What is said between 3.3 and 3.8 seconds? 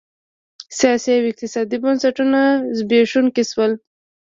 شول.